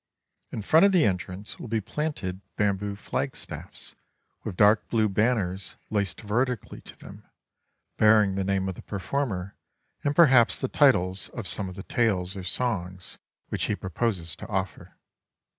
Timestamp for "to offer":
14.37-14.95